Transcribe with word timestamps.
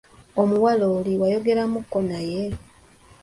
Omuwala 0.41 0.85
oli 0.97 1.13
wayogeremuuko 1.21 1.97
naye? 2.09 2.41